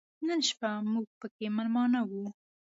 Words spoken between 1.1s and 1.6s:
پکې